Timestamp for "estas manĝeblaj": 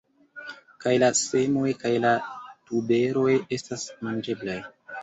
3.61-4.63